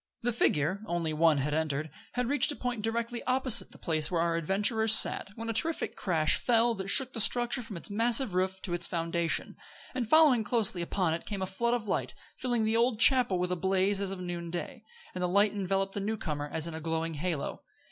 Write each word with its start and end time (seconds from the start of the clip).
The 0.23 0.33
figure 0.33 0.81
only 0.87 1.13
one 1.13 1.37
had 1.37 1.53
entered 1.53 1.91
had 2.13 2.25
reached 2.27 2.51
a 2.51 2.55
point 2.55 2.81
directly 2.81 3.21
opposite 3.25 3.69
the 3.71 3.77
place 3.77 4.09
where 4.09 4.19
our 4.19 4.35
adventurers 4.35 4.95
sat, 4.95 5.29
when 5.35 5.47
a 5.47 5.53
terrific 5.53 5.95
crash 5.95 6.37
fell 6.37 6.73
that 6.73 6.87
shook 6.87 7.13
the 7.13 7.19
structure 7.19 7.61
from 7.61 7.77
its 7.77 7.91
massive 7.91 8.33
roof 8.33 8.59
to 8.63 8.73
its 8.73 8.87
foundation; 8.87 9.57
and 9.93 10.09
following 10.09 10.43
close 10.43 10.75
upon 10.75 11.13
it 11.13 11.27
came 11.27 11.43
a 11.43 11.45
flood 11.45 11.75
of 11.75 11.87
light, 11.87 12.15
filling 12.39 12.63
the 12.65 12.75
old 12.77 12.99
chapel 12.99 13.37
with 13.37 13.51
a 13.51 13.55
blaze 13.55 14.01
as 14.01 14.09
of 14.09 14.19
noonday; 14.19 14.83
and 15.13 15.21
the 15.21 15.27
light 15.29 15.53
enveloped 15.53 15.93
the 15.93 15.99
new 15.99 16.17
comer 16.17 16.49
as 16.51 16.65
in 16.65 16.73
a 16.73 16.81
glowing 16.81 17.13
halo. 17.13 17.61